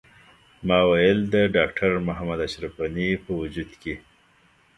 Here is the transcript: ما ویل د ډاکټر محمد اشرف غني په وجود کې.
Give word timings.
ما 0.67 0.79
ویل 0.89 1.19
د 1.33 1.35
ډاکټر 1.55 1.91
محمد 2.07 2.39
اشرف 2.47 2.73
غني 2.81 3.09
په 3.23 3.31
وجود 3.41 3.69
کې. 3.81 3.95